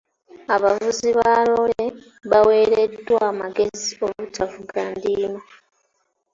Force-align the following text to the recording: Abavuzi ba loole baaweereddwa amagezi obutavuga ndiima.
Abavuzi 0.55 1.09
ba 1.19 1.31
loole 1.47 1.85
baaweereddwa 2.29 3.17
amagezi 3.31 3.89
obutavuga 4.05 4.79
ndiima. 4.93 5.41